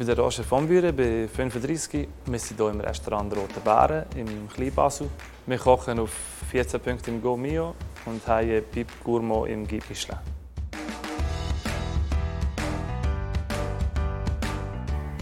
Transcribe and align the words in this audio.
bin 0.00 0.06
der 0.06 0.18
Roger 0.18 0.44
von 0.44 0.66
Büren, 0.66 0.96
bin 0.96 1.28
35. 1.28 2.08
Wir 2.24 2.38
sind 2.38 2.56
hier 2.56 2.70
im 2.70 2.80
Restaurant 2.80 3.36
Rote 3.36 3.60
Bären 3.62 4.06
im 4.16 4.48
Kleinbasel. 4.48 5.10
Wir 5.44 5.58
kochen 5.58 5.98
auf 5.98 6.10
14 6.50 6.80
Punkten 6.80 7.16
im 7.16 7.22
Go 7.22 7.36
Mio 7.36 7.74
und 8.06 8.26
haben 8.26 8.62
Pip 8.72 8.88
Gourmand 9.04 9.48
im 9.48 9.62
Michelin. 9.64 10.18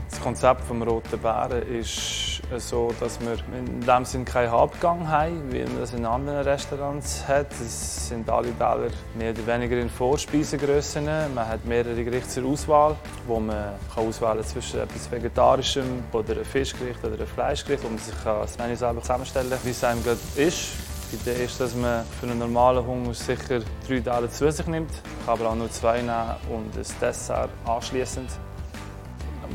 Das 0.09 0.21
Konzept 0.21 0.71
des 0.71 0.87
Roten 0.87 1.19
Bären 1.19 1.63
ist 1.63 2.38
so, 2.57 2.95
dass 2.99 3.21
wir 3.21 3.37
in 3.57 3.81
dem 3.81 4.05
Sinne 4.05 4.25
keinen 4.25 4.51
Hauptgang 4.51 5.09
haben, 5.09 5.53
wie 5.53 5.63
man 5.63 5.81
das 5.81 5.93
in 5.93 6.05
anderen 6.05 6.43
Restaurants 6.45 7.27
hat. 7.29 7.53
Es 7.61 8.09
sind 8.09 8.29
alle 8.31 8.57
Teller 8.57 8.91
mehr 9.17 9.33
oder 9.33 9.47
weniger 9.47 9.79
in 9.79 9.91
Vorspeisengrössen. 9.91 11.05
Man 11.35 11.47
hat 11.47 11.65
mehrere 11.65 12.03
Gerichte 12.03 12.29
zur 12.29 12.47
Auswahl, 12.47 12.97
wo 13.27 13.39
man 13.39 13.75
kann 13.95 14.07
auswählen 14.07 14.45
zwischen 14.45 14.81
etwas 14.81 15.11
Vegetarischem 15.11 16.05
oder 16.13 16.33
einem 16.33 16.45
Fischgericht 16.45 17.05
oder 17.05 17.15
einem 17.15 17.27
Fleischgericht, 17.27 17.85
wo 17.85 17.89
man 17.89 17.99
sich 17.99 18.15
das 18.25 18.59
Menü 18.59 18.77
selber 18.77 19.03
zusammenstellen 19.03 19.51
kann, 19.51 19.61
wie 19.65 19.71
es 19.71 19.85
einem 19.85 20.03
gerade 20.03 20.21
ist. 20.37 20.69
Die 21.11 21.17
Idee 21.17 21.45
ist, 21.45 21.59
dass 21.61 21.75
man 21.75 22.05
für 22.21 22.27
einen 22.27 22.39
normalen 22.39 22.87
Hunger 22.87 23.15
sicher 23.15 23.61
drei 23.87 24.01
Teller 24.01 24.31
zu 24.31 24.51
sich 24.53 24.67
nimmt, 24.67 24.91
kann 25.25 25.35
aber 25.35 25.51
auch 25.51 25.55
nur 25.55 25.71
zwei 25.71 26.03
nehmen 26.03 26.37
und 26.51 26.77
ein 26.77 27.01
Dessert 27.01 27.51
anschließend. 27.65 28.29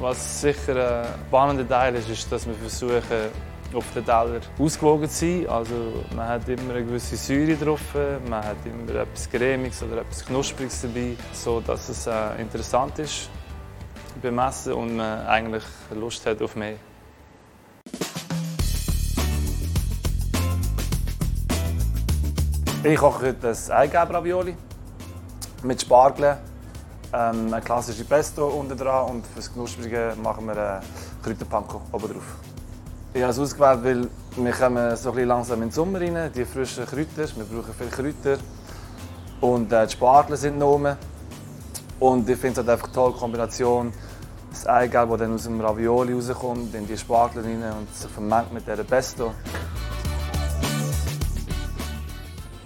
Was 0.04 0.42
sicher 0.42 1.06
ein 1.06 1.08
spannender 1.30 1.66
Teil 1.66 1.96
ist, 1.96 2.10
ist, 2.10 2.30
dass 2.30 2.46
wir 2.46 2.56
versuchen, 2.56 3.32
auf 3.74 3.86
den 3.96 4.04
Teller 4.04 4.42
ausgewogen 4.60 5.08
zu 5.08 5.16
sein. 5.26 5.48
Also 5.48 5.76
man 6.14 6.28
hat 6.28 6.50
immer 6.50 6.74
eine 6.74 6.84
gewisse 6.84 7.16
Säure 7.16 7.56
drauf, 7.56 7.80
man 8.30 8.44
hat 8.44 8.58
immer 8.66 9.00
etwas 9.00 9.30
Cremiges 9.30 9.82
oder 9.82 10.02
etwas 10.02 10.26
Knuspriges 10.26 10.82
dabei, 10.82 11.16
so 11.32 11.62
dass 11.62 11.88
es 11.88 12.06
äh, 12.06 12.12
interessant 12.38 13.00
ist 13.00 13.30
beim 14.22 14.40
Essen 14.40 14.74
und 14.74 14.98
man 14.98 15.26
eigentlich 15.26 15.64
Lust 15.96 16.26
hat 16.26 16.42
auf 16.42 16.58
mehr. 16.58 16.76
Ich 22.84 22.98
koche 22.98 23.28
heute 23.28 23.48
ein 23.48 23.72
Eigelb-Ravioli 23.72 24.58
mit 25.64 25.82
Spargel 25.82 26.40
ähm, 27.14 27.54
eine 27.54 27.62
klassische 27.62 28.04
Pesto 28.06 28.48
unten 28.48 28.78
dran 28.78 29.10
und 29.10 29.28
für 29.28 29.36
das 29.36 29.54
Knusprige 29.54 30.16
machen 30.22 30.48
wir 30.48 30.58
einen 30.58 30.82
Kräuterpanko 31.24 31.82
oben 31.92 32.14
drauf. 32.14 32.38
Ich 33.14 33.22
habe 33.22 33.32
es 33.32 33.40
ausgewählt, 33.40 33.84
weil 33.84 34.10
wir 34.44 34.52
kommen 34.52 34.98
so 34.98 35.12
ein 35.12 35.28
langsam 35.28 35.62
in 35.62 35.70
den 35.70 35.72
Sommer 35.72 36.02
rein, 36.02 36.32
die 36.36 36.46
frischen 36.46 36.86
Kräuter, 36.86 37.28
wir 37.36 37.46
brauchen 37.46 37.74
viele 37.78 37.90
Kräuter 37.92 38.42
und 39.42 39.72
äh, 39.72 39.86
die 39.86 39.94
Spargel 39.94 40.38
sind 40.38 40.58
noch 40.58 40.74
oben. 40.74 40.98
Und 42.00 42.28
ich 42.28 42.38
finde 42.38 42.60
es 42.60 42.68
halt 42.68 42.70
einfach 42.70 42.88
eine 42.88 42.96
tolle 42.96 43.14
Kombination, 43.14 43.94
das 44.50 44.66
Eigelb, 44.66 45.12
das 45.12 45.20
dann 45.20 45.36
aus 45.36 45.44
dem 45.44 45.62
Ravioli 45.62 46.14
rauskommt, 46.14 46.74
in 46.74 46.88
die 46.88 46.98
Spargel 46.98 47.44
rein 47.44 47.64
und 47.78 47.94
sich 47.96 48.10
vermengt 48.10 48.52
mit 48.52 48.68
dieser 48.68 48.84
Pesto. 48.84 49.34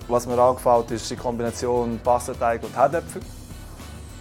Was 0.07 0.25
mir 0.25 0.39
auch 0.39 0.55
gefällt, 0.55 0.91
ist 0.91 1.11
die 1.11 1.17
Kombination 1.17 1.99
Pastateig 2.01 2.63
und 2.63 2.73
Herdäpfel 2.73 3.21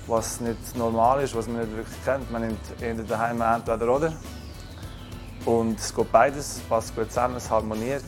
was 0.06 0.40
nicht 0.40 0.76
normal 0.76 1.22
ist, 1.22 1.34
was 1.34 1.46
man 1.46 1.60
nicht 1.60 1.76
wirklich 1.76 2.04
kennt. 2.04 2.30
Man 2.30 2.42
nimmt 2.42 2.60
entweder 2.80 3.08
daheim 3.08 3.40
entweder 3.40 3.94
oder. 3.94 4.12
Und 5.44 5.78
es 5.78 5.94
geht 5.94 6.10
beides, 6.10 6.60
passt 6.68 6.94
gut 6.94 7.08
zusammen, 7.08 7.36
es 7.36 7.50
harmoniert. 7.50 8.04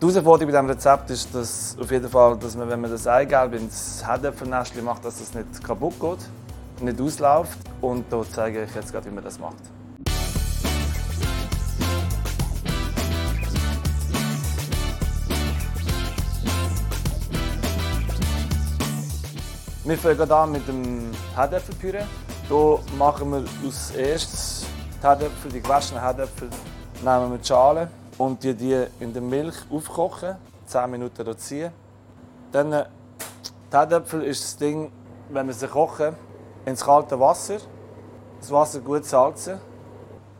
Die 0.00 0.06
Herausforderung 0.06 0.52
bei 0.52 0.58
diesem 0.58 0.70
Rezept 0.70 1.10
ist 1.10 1.34
dass 1.34 1.76
auf 1.80 1.90
jeden 1.90 2.08
Fall, 2.08 2.36
dass 2.36 2.56
man, 2.56 2.68
wenn 2.68 2.80
man 2.80 2.90
das 2.90 3.06
Eigelb 3.06 3.54
ins 3.54 4.04
Herdöpfelnestchen 4.06 4.84
macht, 4.84 5.04
dass 5.04 5.20
es 5.20 5.32
nicht 5.32 5.64
kaputt 5.64 5.94
geht, 5.98 6.82
nicht 6.82 7.00
ausläuft. 7.00 7.58
Und 7.80 8.12
da 8.12 8.22
zeige 8.30 8.64
ich 8.64 8.74
jetzt 8.74 8.92
gerade, 8.92 9.06
wie 9.06 9.14
man 9.14 9.24
das 9.24 9.38
macht. 9.38 9.73
Wir 19.86 19.98
fangen 19.98 20.30
an 20.30 20.50
mit 20.50 20.66
dem 20.66 21.10
Herdäpfelpüree. 21.34 22.04
Hier 22.48 22.78
machen 22.96 23.30
wir 23.32 23.44
als 23.66 23.90
erstes 23.90 24.64
die 24.98 25.06
Herdäpfel, 25.06 25.52
die 25.52 25.60
gewaschenen 25.60 26.02
Herdäpfel, 26.02 26.48
nehmen 27.02 27.32
wir 27.32 27.36
die 27.36 27.46
Schale 27.46 27.90
und 28.16 28.42
die, 28.42 28.54
die 28.54 28.86
in 29.00 29.12
der 29.12 29.20
Milch 29.20 29.56
aufkochen, 29.70 30.36
10 30.64 30.90
Minuten 30.90 31.36
ziehen. 31.36 31.70
Dann 32.50 32.72
äh, 32.72 32.86
die 33.70 33.76
Herdäpfel 33.76 34.22
ist 34.22 34.42
das 34.42 34.56
Ding, 34.56 34.90
wenn 35.28 35.48
wir 35.48 35.54
sie 35.54 35.68
kochen, 35.68 36.16
ins 36.64 36.82
kalte 36.82 37.20
Wasser. 37.20 37.58
Das 38.40 38.50
Wasser 38.50 38.80
gut 38.80 39.04
salzen. 39.04 39.60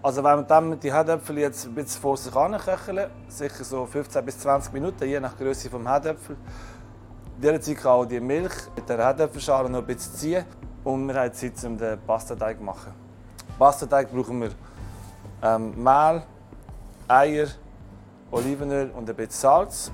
Also 0.03 0.25
wenn 0.25 0.37
wir 0.39 0.43
dann 0.45 0.81
die 0.81 0.91
Herdäpfel 0.91 1.39
jetzt 1.39 1.67
ein 1.67 1.75
bisschen 1.75 2.01
vor 2.01 2.17
sich 2.17 2.33
köcheln, 2.33 3.11
sicher 3.29 3.65
so 3.65 3.85
15 3.85 4.25
bis 4.25 4.39
20 4.39 4.73
Minuten, 4.73 5.05
je 5.05 5.21
nach 5.21 5.37
Größe 5.37 5.69
des 5.69 5.87
Herdäpfel, 5.87 6.37
in 7.37 7.41
dieser 7.41 7.61
Zeit 7.61 7.77
kann 7.79 7.93
auch 7.93 8.05
die 8.05 8.21
Milch 8.21 8.53
mit 8.77 8.89
der 8.89 8.99
Herdöpfelschale 8.99 9.69
noch 9.69 9.81
ein 9.81 9.87
bisschen 9.87 10.15
ziehen 10.15 10.45
und 10.85 11.07
wir 11.09 11.15
haben 11.15 11.33
Zeit, 11.33 11.53
um 11.65 11.77
den 11.77 12.01
Pastateig 12.01 12.59
zu 12.59 12.63
machen. 12.65 12.93
Pastateig 13.59 14.11
brauchen 14.13 14.41
wir 14.41 14.51
ähm, 15.43 15.83
Mehl, 15.83 16.23
Eier, 17.09 17.49
Olivenöl 18.31 18.91
und 18.91 19.09
ein 19.09 19.17
bisschen 19.17 19.33
Salz. 19.33 19.91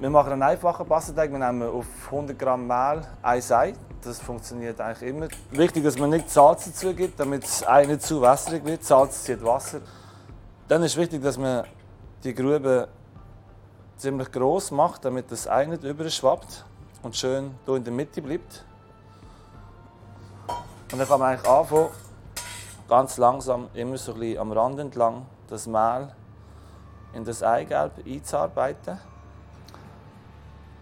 Wir 0.00 0.10
machen 0.10 0.32
einen 0.32 0.42
einfachen 0.42 0.86
Pastateig. 0.86 1.30
Wir 1.30 1.38
nehmen 1.38 1.68
auf 1.68 1.86
100 2.06 2.38
Gramm 2.38 2.66
Mehl 2.66 3.02
ein 3.22 3.42
Ei. 3.50 3.72
Das 4.02 4.20
funktioniert 4.20 4.80
eigentlich 4.80 5.10
immer. 5.10 5.28
Wichtig, 5.50 5.82
dass 5.82 5.98
man 5.98 6.10
nicht 6.10 6.30
Salz 6.30 6.66
dazu 6.66 6.94
gibt, 6.94 7.18
damit 7.18 7.42
das 7.42 7.66
Ei 7.66 7.84
nicht 7.84 8.02
zu 8.02 8.22
wässrig 8.22 8.64
wird. 8.64 8.84
Salz 8.84 9.24
zieht 9.24 9.44
Wasser. 9.44 9.80
Dann 10.68 10.82
ist 10.82 10.96
wichtig, 10.96 11.22
dass 11.22 11.36
man 11.36 11.64
die 12.22 12.34
Grube 12.34 12.88
ziemlich 13.98 14.30
groß 14.32 14.70
macht, 14.70 15.04
damit 15.04 15.30
das 15.30 15.46
Ei 15.48 15.66
nicht 15.66 15.82
überschwappt 15.82 16.64
und 17.02 17.16
schön 17.16 17.54
hier 17.66 17.74
in 17.74 17.84
der 17.84 17.92
Mitte 17.92 18.22
bleibt. 18.22 18.64
Und 20.90 20.98
dann 20.98 21.06
kann 21.06 21.20
man 21.20 21.32
eigentlich 21.32 21.50
anfangen, 21.50 21.88
ganz 22.88 23.18
langsam, 23.18 23.68
immer 23.74 23.98
so 23.98 24.14
ein 24.14 24.38
am 24.38 24.52
Rand 24.52 24.78
entlang, 24.78 25.26
das 25.48 25.66
Mehl 25.66 26.08
in 27.12 27.24
das 27.24 27.42
Eigelb 27.42 27.92
einzuarbeiten. 28.06 28.98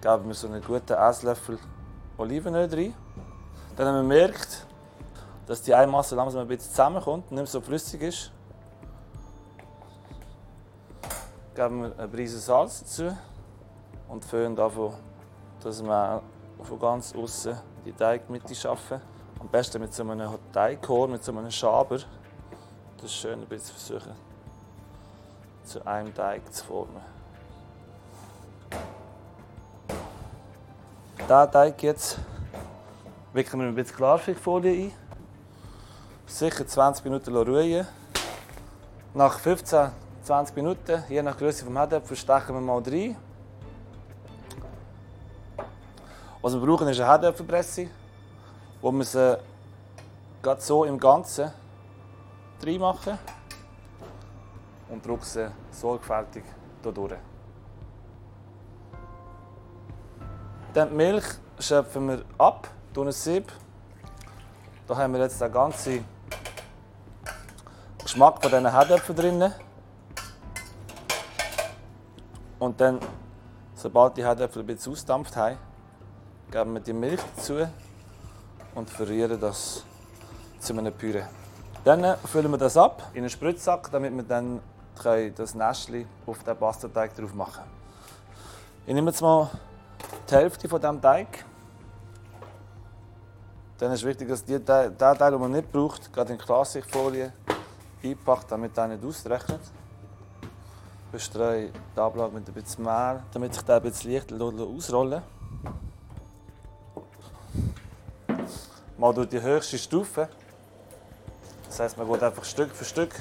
Geben 0.00 0.27
wir 0.27 0.34
so 0.34 0.47
einen 0.47 0.62
guten 0.62 0.93
Esslöffel 0.93 1.59
Olivenöl 2.19 2.72
rein. 2.72 2.94
Dann, 3.77 3.87
wenn 3.87 3.94
man 3.94 4.06
merkt, 4.06 4.66
dass 5.47 5.62
die 5.62 5.75
Eimasse 5.75 6.15
langsam 6.15 6.43
ein 6.43 6.48
bisschen 6.48 6.71
zusammenkommt 6.71 7.25
und 7.31 7.33
nicht 7.33 7.43
mehr 7.43 7.47
so 7.47 7.60
flüssig 7.60 8.03
ist, 8.03 8.33
geben 11.56 11.81
wir 11.81 11.99
eine 11.99 12.09
Prise 12.09 12.39
Salz 12.39 12.81
dazu 12.81 13.17
und 14.09 14.22
föhnen 14.27 14.55
davon, 14.55 14.93
dass 15.62 15.83
wir 15.83 16.22
von 16.62 16.78
ganz 16.78 17.15
außen 17.15 17.56
die 17.84 17.93
Teigmitte 17.93 18.55
schaffen. 18.55 19.00
Am 19.41 19.49
besten 19.49 19.81
mit 19.81 19.95
so 19.95 20.03
einem 20.03 20.39
Teighorn, 20.53 21.12
mit 21.12 21.25
so 21.25 21.33
einem 21.33 21.50
Schaber. 21.50 21.99
Das 23.00 23.12
schön 23.12 23.41
ein 23.41 23.47
bisschen 23.47 23.75
versuchen, 23.75 24.12
zu 25.65 25.84
einem 25.87 26.15
Teig 26.15 26.53
zu 26.53 26.62
formen. 26.62 27.03
Diesen 31.19 31.50
Teig 31.53 31.83
jetzt 31.83 32.19
wickeln 33.33 33.61
wir 33.61 33.69
ein 33.69 33.75
bisschen 33.75 33.97
Klarsichtfolie 33.97 34.89
ein. 34.89 34.93
Sicher 36.27 36.66
20 36.66 37.05
Minuten 37.05 37.34
ruhen. 37.34 37.87
Nach 39.15 39.39
15 39.39 39.91
20 40.27 40.57
Minuten, 40.57 41.05
je 41.09 41.23
nach 41.23 41.39
Größe 41.39 41.65
des 41.65 41.73
Herdöpfel, 41.73 42.17
stechen 42.17 42.57
wir 42.57 42.61
mal 42.61 42.83
rein. 42.83 43.17
Was 46.43 46.53
wir 46.53 46.61
brauchen, 46.67 46.89
ist 46.89 46.99
eine 46.99 47.09
Herdöpfelpresse, 47.09 47.87
wo 48.81 48.91
wir 48.91 49.05
sie 49.05 49.39
gerade 50.43 50.61
so 50.61 50.84
im 50.84 50.99
Ganzen 50.99 51.53
reinmachen 52.61 53.17
und 54.89 55.07
drücken 55.07 55.23
sie 55.23 55.49
sorgfältig 55.71 56.43
hier 56.83 56.91
durch. 56.91 57.15
Dann 60.75 60.89
die 60.89 60.95
Milch 60.97 61.25
schöpfen 61.61 62.09
wir 62.09 62.25
ab, 62.37 62.67
tun 62.93 63.07
ein 63.07 63.13
Sieb. 63.13 63.53
Da 64.89 64.97
haben 64.97 65.13
wir 65.13 65.21
jetzt 65.21 65.41
den 65.41 65.53
ganzen 65.53 66.05
Geschmack 68.03 68.43
von 68.43 68.51
diesen 68.51 68.72
Herdöpfeln 68.72 69.17
drin. 69.17 69.53
Und 72.59 72.81
dann, 72.81 73.01
sobald 73.75 74.17
die 74.17 74.25
Herdöpfel 74.25 74.63
ein 74.63 74.67
bisschen 74.67 74.93
ausdampft 74.93 75.37
haben, 75.37 75.59
geben 76.51 76.75
wir 76.75 76.81
die 76.81 76.93
Milch 76.93 77.21
dazu 77.37 77.67
und 78.75 78.89
verrühren 78.89 79.39
das 79.41 79.85
zu 80.59 80.73
einem 80.73 80.93
Püree. 80.93 81.25
Dann 81.85 82.17
füllen 82.27 82.51
wir 82.51 82.59
das 82.59 82.77
ab 82.77 83.11
in 83.13 83.21
einen 83.21 83.31
Spritzsack, 83.31 83.91
damit 83.91 84.15
wir 84.15 84.23
dann 84.23 84.61
das 85.37 85.55
Nestchen 85.55 86.07
auf 86.27 86.43
den 86.43 86.57
Pastateig 86.57 87.15
drauf 87.15 87.35
machen 87.35 87.55
können. 87.55 87.71
Ich 88.87 88.95
nehme 88.95 89.11
jetzt 89.11 89.21
mal 89.21 89.51
die 90.29 90.35
Hälfte 90.35 90.69
von 90.69 90.81
diesem 90.81 91.03
Teig. 91.03 91.45
Dann 93.79 93.93
ist 93.93 94.05
wichtig, 94.05 94.29
dass 94.29 94.45
der, 94.45 94.65
Teil, 94.65 95.31
den 95.31 95.41
man 95.41 95.53
nicht 95.53 95.71
braucht, 95.71 96.13
gerade 96.13 96.33
in 96.33 96.39
Klarsichtfolie 96.39 97.33
einpackt, 98.03 98.51
damit 98.51 98.77
er 98.79 98.89
nicht 98.89 99.05
ausrechnet. 99.05 99.61
Bestreue 101.16 101.71
die 101.97 101.98
Ablage 101.98 102.34
mit 102.34 102.47
ein 102.47 102.53
bisschen 102.53 102.84
Mehl, 102.84 103.22
damit 103.33 103.54
sich 103.54 103.63
der 103.63 103.77
ein 103.77 103.83
bisschen 103.83 104.13
leicht 104.13 104.30
ausrollen 104.34 105.22
Mal 108.98 109.15
durch 109.15 109.30
die 109.30 109.41
höchste 109.41 109.78
Stufe. 109.78 110.28
Das 111.66 111.80
heisst, 111.80 111.97
man 111.97 112.07
geht 112.07 112.22
einfach 112.22 112.45
Stück 112.45 112.71
für 112.71 112.84
Stück. 112.84 113.15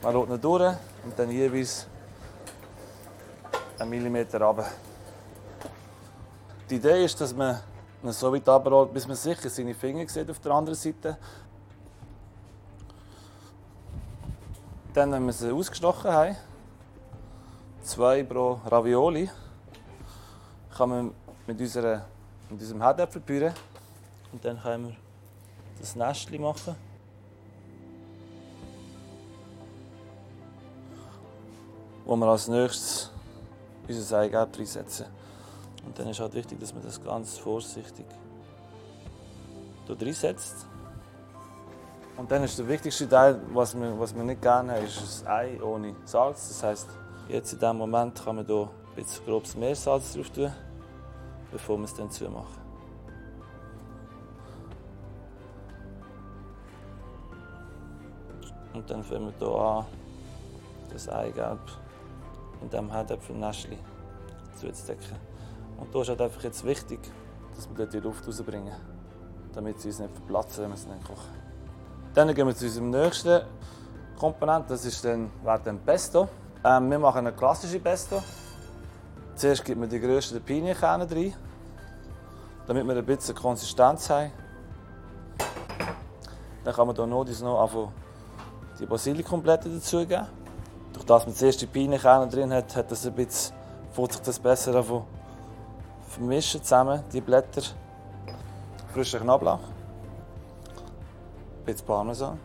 Man 0.00 0.14
rollt 0.14 0.30
ihn 0.30 0.40
durch 0.40 0.76
und 1.02 1.18
dann 1.18 1.28
jeweils 1.32 1.88
einen 3.80 3.90
Millimeter 3.90 4.40
runter. 4.40 4.66
Die 6.70 6.76
Idee 6.76 7.04
ist, 7.04 7.20
dass 7.20 7.34
man 7.34 7.58
ihn 8.04 8.12
so 8.12 8.32
weit 8.32 8.48
runterrollt, 8.48 8.94
bis 8.94 9.08
man 9.08 9.16
sicher 9.16 9.50
seine 9.50 9.74
Finger 9.74 10.08
sieht 10.08 10.30
auf 10.30 10.38
der 10.38 10.52
anderen 10.52 10.78
Seite. 10.78 11.18
Dann, 14.94 15.10
wenn 15.10 15.26
wir 15.26 15.32
sie 15.32 15.50
ausgestochen 15.50 16.12
haben, 16.12 16.36
zwei 17.82 18.22
pro 18.22 18.60
Ravioli, 18.64 19.28
kann 20.76 20.88
man 20.88 21.14
mit, 21.46 21.60
unserer, 21.60 22.06
mit 22.48 22.60
unserem 22.60 22.80
Herdäpfelpüree 22.80 23.52
und 24.32 24.44
dann 24.44 24.60
können 24.60 24.88
wir 24.88 24.96
das 25.78 25.96
Nestchen 25.96 26.40
machen. 26.40 26.74
Wo 32.04 32.16
wir 32.16 32.26
als 32.26 32.48
nächstes 32.48 33.10
unser 33.88 34.18
Eigelb 34.18 34.58
reinsetzen. 34.58 35.06
Und 35.84 35.98
dann 35.98 36.08
ist 36.08 36.20
halt 36.20 36.34
wichtig, 36.34 36.60
dass 36.60 36.72
man 36.72 36.82
das 36.82 37.02
ganz 37.02 37.38
vorsichtig 37.38 38.06
reinsetzt. 39.88 40.66
Und 42.16 42.30
dann 42.30 42.44
ist 42.44 42.58
der 42.58 42.68
wichtigste 42.68 43.08
Teil, 43.08 43.40
was 43.52 43.74
wir, 43.74 43.98
was 43.98 44.14
wir 44.14 44.22
nicht 44.22 44.40
gerne 44.40 44.72
haben, 44.72 44.84
ist 44.84 45.02
das 45.02 45.26
Ei 45.26 45.60
ohne 45.62 45.94
Salz. 46.04 46.48
Das 46.48 46.62
heißt, 46.62 46.88
jetzt 47.28 47.52
in 47.52 47.58
diesem 47.58 47.76
Moment 47.76 48.24
kann 48.24 48.36
man 48.36 48.46
hier 48.46 48.62
ein 48.62 48.94
bisschen 48.94 49.24
grobes 49.24 49.56
Meersalz 49.56 50.14
drauf 50.14 50.30
tun, 50.30 50.52
bevor 51.50 51.78
wir 51.78 51.84
es 51.84 51.94
dann 51.94 52.10
zumachen. 52.10 52.62
Und 58.74 58.90
dann 58.90 59.02
fangen 59.02 59.32
wir 59.38 59.48
hier 59.48 59.60
an, 59.60 59.86
das 60.90 61.08
Eigelb 61.08 61.60
in 62.62 62.70
diesem 62.70 62.90
Herdäpfelnäschchen 62.90 63.78
zuzudecken. 64.56 65.16
Und 65.78 65.92
hier 65.92 66.02
ist 66.02 66.08
halt 66.08 66.20
einfach 66.20 66.42
jetzt 66.42 66.64
wichtig, 66.64 67.00
dass 67.54 67.68
wir 67.76 67.86
die 67.86 68.00
Luft 68.00 68.26
rausbringen, 68.26 68.74
damit 69.52 69.80
sie 69.80 69.88
uns 69.88 69.98
nicht 69.98 70.14
verplatzen, 70.14 70.64
wenn 70.64 70.70
wir 70.70 70.76
sie 70.76 70.88
dann 70.88 71.02
kochen. 71.02 71.42
Dann 72.14 72.34
gehen 72.34 72.46
wir 72.46 72.54
zu 72.54 72.66
unserem 72.66 72.90
nächsten 72.90 73.42
Komponenten, 74.18 74.68
das 74.68 74.84
ist 74.84 75.04
dann, 75.04 75.30
wäre 75.42 75.60
dann 75.64 75.78
Pesto. 75.80 76.28
Ähm, 76.64 76.90
wir 76.90 76.98
machen 76.98 77.18
eine 77.18 77.32
klassische 77.32 77.80
Pesto. 77.80 78.22
Zuerst 79.34 79.64
gibt 79.64 79.80
man 79.80 79.88
die 79.88 79.98
grössten 79.98 80.40
Pinienkerne 80.40 81.10
rein, 81.10 81.34
damit 82.66 82.86
wir 82.86 82.96
ein 82.96 83.04
bisschen 83.04 83.34
Konsistenz 83.34 84.08
haben. 84.10 84.30
Dann 86.64 86.74
kann 86.74 86.86
man 86.86 86.94
hier 86.94 87.06
noch, 87.06 87.24
noch 87.24 87.92
die 88.78 88.86
Basilikumblätter 88.86 89.68
dazugeben. 89.68 90.26
Durch 90.92 91.04
das 91.04 91.26
man 91.26 91.34
zuerst 91.34 91.60
die 91.60 91.66
Pinienkerne 91.66 92.28
drin 92.28 92.52
hat, 92.52 92.76
hat 92.76 92.90
das 92.90 93.06
ein 93.06 93.14
bisschen, 93.14 93.56
sich 93.96 94.20
das 94.20 94.38
besser 94.38 94.84
vermischen 96.08 96.62
zusammen, 96.62 97.02
die 97.12 97.20
Blätter. 97.20 97.62
Frischer 98.92 99.20
Knoblauch 99.20 99.60
ein 101.62 101.64
bisschen 101.64 101.86
Parmesan. 101.86 102.38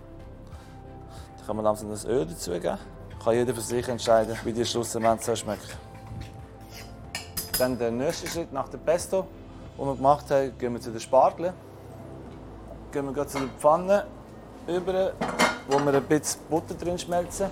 Dann 1.37 1.45
kann 1.45 1.55
man 1.55 1.65
langsam 1.65 1.89
das 1.89 2.05
Öl 2.05 2.25
dazugeben. 2.25 2.77
Kann 3.23 3.33
jeder 3.33 3.53
für 3.53 3.61
sich 3.61 3.87
entscheiden, 3.87 4.37
wie 4.43 4.53
die 4.53 4.65
schlussendlich 4.65 5.39
schmeckt. 5.39 5.77
Dann 7.57 7.77
der 7.77 7.91
nächste 7.91 8.27
Schritt 8.27 8.53
nach 8.53 8.69
dem 8.69 8.79
Pesto, 8.81 9.25
den 9.77 9.85
wir 9.85 9.95
gemacht 9.95 10.29
haben, 10.29 10.57
gehen 10.57 10.73
wir 10.73 10.81
zu 10.81 10.91
den 10.91 10.99
Spargeln. 10.99 11.53
Gehen 12.91 13.15
wir 13.15 13.27
zu 13.27 13.39
der 13.39 13.47
Pfanne 13.59 14.05
über, 14.67 15.13
wo 15.67 15.79
wir 15.79 15.93
ein 15.93 16.03
bisschen 16.03 16.41
Butter 16.49 16.75
drin 16.75 16.99
schmelzen. 16.99 17.47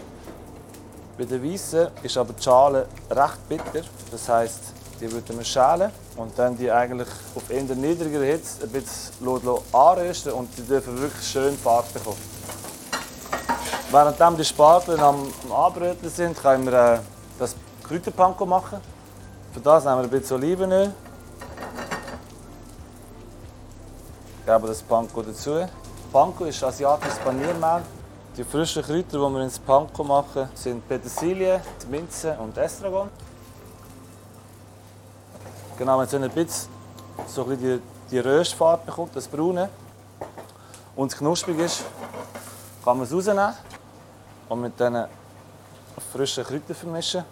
Bei 1.17 1.23
den 1.23 1.43
Weißen 1.43 1.87
ist 2.03 2.17
aber 2.17 2.33
die 2.33 2.43
Schale 2.43 2.87
recht 3.09 3.49
bitter. 3.49 3.85
Das 4.11 4.29
heisst, 4.29 4.61
die 4.99 5.11
würden 5.11 5.37
wir 5.37 5.45
schälen 5.45 5.91
und 6.17 6.37
dann 6.37 6.57
die 6.57 6.71
eigentlich 6.71 7.07
auf 7.35 7.49
eher 7.49 7.63
niedriger 7.63 8.21
Hitze 8.21 8.63
ein 8.63 8.69
bisschen 8.69 9.51
anrösten 9.71 10.33
und 10.33 10.49
die 10.57 10.61
dürfen 10.61 10.99
wirklich 10.99 11.25
schön 11.27 11.57
Farbe 11.57 11.87
bekommen. 11.93 12.17
Während 13.95 14.39
die 14.39 14.43
Spargel 14.43 14.99
am, 14.99 15.25
Anbröteln 15.49 16.11
sind, 16.11 16.37
können 16.37 16.65
wir 16.65 16.95
äh, 16.95 16.99
das 17.39 17.55
Kräuterpanko 17.81 18.45
machen. 18.45 18.81
Für 19.53 19.61
das 19.61 19.85
nehmen 19.85 19.99
wir 19.99 20.03
ein 20.03 20.09
bisschen 20.09 20.35
Olivenöl. 20.35 20.93
Geben 24.45 24.67
das 24.67 24.81
Panko 24.81 25.21
dazu. 25.21 25.65
Panko 26.11 26.43
ist 26.43 26.61
asiatisches 26.61 27.19
Paniermehl. 27.19 27.83
Die 28.35 28.43
frischen 28.43 28.83
Kräuter, 28.83 29.17
die 29.17 29.33
wir 29.33 29.41
ins 29.41 29.59
Panko 29.59 30.03
machen, 30.03 30.49
sind 30.55 30.85
Petersilie, 30.89 31.61
Minze 31.89 32.37
und 32.37 32.57
Estragon. 32.57 33.09
Genau, 35.77 35.99
wenn 35.99 36.05
es 36.05 36.13
ein 36.13 36.29
bisschen 36.31 36.69
so 37.27 37.43
ein 37.43 37.47
bisschen 37.47 37.81
die, 38.09 38.11
die 38.11 38.19
Röstfarbe 38.19 38.87
bekommt, 38.87 39.15
das 39.15 39.25
Braune, 39.25 39.69
und 40.97 41.13
es 41.13 41.17
knusprig 41.17 41.59
ist, 41.59 41.85
kann 42.83 42.97
man 42.97 43.07
es 43.07 43.13
rausnehmen 43.13 43.53
und 44.49 44.61
mit 44.61 44.79
diesen 44.79 45.05
frischen 46.11 46.43
Kräutern 46.43 46.75
vermischen. 46.75 47.23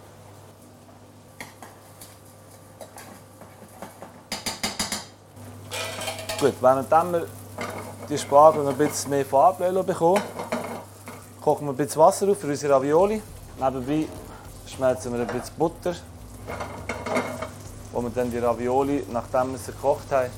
Gut, 6.39 6.53
während 6.59 6.91
wir 6.91 7.27
die 8.09 8.17
Spargel 8.17 8.67
ein 8.67 8.77
bisschen 8.77 9.09
mehr 9.11 9.25
Farbe 9.25 9.83
bekommen, 9.83 10.21
kochen 11.41 11.67
wir 11.67 11.73
ein 11.73 11.77
bisschen 11.77 12.01
Wasser 12.01 12.29
auf 12.29 12.39
für 12.39 12.47
unsere 12.47 12.73
Ravioli. 12.73 13.21
Nebenbei 13.59 14.07
schmelzen 14.67 15.13
wir 15.13 15.21
ein 15.21 15.27
bisschen 15.27 15.55
Butter 15.57 15.95
wo 17.93 18.01
wir 18.01 18.09
dann 18.09 18.31
die 18.31 18.39
Ravioli, 18.39 19.05
nachdem 19.11 19.51
wir 19.51 19.59
sie 19.59 19.71
gekocht 19.71 20.11
haben, 20.11 20.29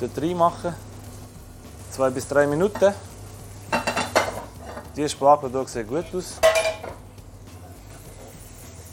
dort 0.00 0.22
reinmachen. 0.22 0.74
Zwei 1.90 2.10
bis 2.10 2.28
drei 2.28 2.46
Minuten. 2.46 2.92
Die 4.98 5.08
Spargel 5.08 5.48
hier 5.48 5.64
sieht 5.68 5.86
gut 5.86 6.06
aus. 6.12 6.40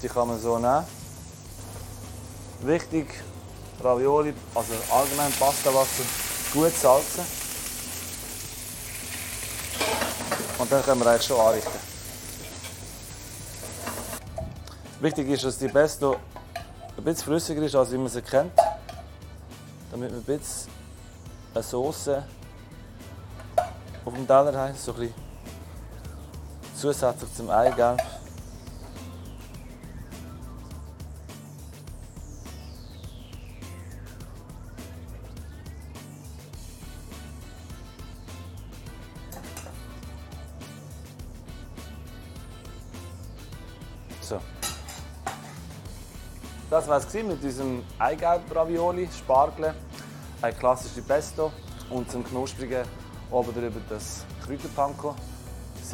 Die 0.04 0.08
kann 0.08 0.28
man 0.28 0.40
so 0.40 0.60
nehmen. 0.60 0.86
Wichtig, 2.62 3.08
Ravioli, 3.84 4.32
also 4.54 4.74
allgemein 4.94 5.32
Pastawasser, 5.32 6.04
gut 6.54 6.72
salzen. 6.74 7.26
Und 10.60 10.72
dann 10.72 10.84
können 10.84 11.02
wir 11.02 11.10
eigentlich 11.10 11.26
schon 11.26 11.40
anrichten. 11.40 11.80
Wichtig 15.00 15.28
ist, 15.30 15.44
dass 15.44 15.58
die 15.58 15.70
Pesto 15.70 16.18
ein 16.98 17.04
bisschen 17.04 17.24
flüssiger 17.24 17.64
ist, 17.64 17.74
als 17.74 17.90
man 17.90 18.10
sie 18.10 18.22
kennt. 18.22 18.54
Damit 19.90 20.12
wir 20.12 20.20
ein 20.20 20.24
bisschen 20.24 20.72
eine 21.56 21.64
Sauce 21.64 22.10
auf 24.06 24.14
dem 24.14 24.28
Teller 24.28 24.56
haben, 24.56 24.76
so 24.78 24.94
ein 24.94 25.00
bisschen 25.00 25.35
zusätzlich 26.76 27.34
zum. 27.34 27.50
So. 44.22 44.40
Das 46.70 46.88
war 46.88 46.98
es 46.98 47.14
mit 47.14 47.44
diesem 47.44 47.84
Eigelb-Ravioli, 48.00 49.08
Spargel, 49.16 49.74
ein 50.42 50.58
klassisches 50.58 51.04
Pesto 51.04 51.52
und 51.90 52.10
zum 52.10 52.24
knusprigen 52.24 52.86
oben 53.32 53.54
drüber 53.54 53.80
das 53.88 54.26
Kräuterpanko. 54.44 55.16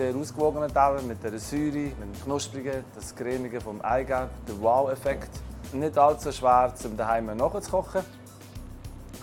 Sehr 0.02 0.16
ausgewogener 0.16 0.68
Teller 0.68 1.04
mit 1.04 1.24
der 1.24 1.38
Säure, 1.38 1.62
mit 1.64 2.02
dem 2.02 2.24
knusprigen, 2.24 2.84
das 2.96 3.16
cremige 3.16 3.62
vom 3.62 3.80
Eigelb, 3.82 4.32
der 4.48 4.60
Wow-Effekt. 4.60 5.30
Nicht 5.74 5.96
allzu 5.96 6.32
schwer, 6.32 6.74
um 6.86 6.98
daheim 6.98 7.28
nachzukochen. 7.38 8.02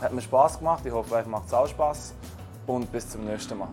Hat 0.00 0.12
mir 0.12 0.22
Spass 0.22 0.56
gemacht. 0.56 0.86
Ich 0.86 0.92
hoffe, 0.92 1.16
euch 1.16 1.26
macht 1.26 1.48
es 1.48 1.52
auch 1.54 1.66
Spass. 1.66 2.14
Und 2.68 2.92
bis 2.92 3.10
zum 3.10 3.24
nächsten 3.24 3.58
Mal. 3.58 3.70